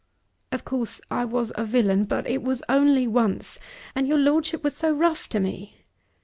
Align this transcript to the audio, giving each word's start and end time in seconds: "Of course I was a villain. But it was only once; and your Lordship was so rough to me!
"Of 0.51 0.65
course 0.65 0.99
I 1.11 1.25
was 1.25 1.51
a 1.55 1.63
villain. 1.63 2.05
But 2.05 2.25
it 2.25 2.41
was 2.41 2.63
only 2.67 3.05
once; 3.05 3.59
and 3.93 4.07
your 4.07 4.17
Lordship 4.17 4.63
was 4.63 4.75
so 4.75 4.91
rough 4.91 5.29
to 5.29 5.39
me! 5.39 5.75